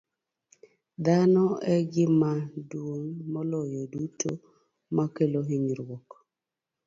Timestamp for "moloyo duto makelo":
3.33-5.39